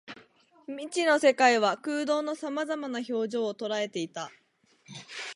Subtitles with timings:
[0.65, 4.31] 未知の世界は空洞の様々な表情を捉えていた